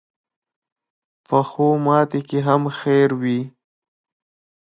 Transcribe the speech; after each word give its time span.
پخو 1.27 1.67
ماتو 1.85 2.19
کې 2.27 2.39
هم 2.47 2.61
خیر 2.79 3.09
وي 3.21 3.41